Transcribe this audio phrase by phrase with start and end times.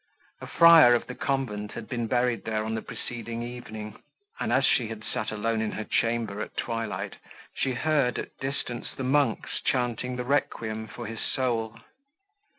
[0.41, 4.01] A friar of the convent had been buried there on the preceding evening,
[4.39, 7.17] and, as she had sat alone in her chamber at twilight,
[7.53, 11.79] she heard, at distance, the monks chanting the requiem for his soul.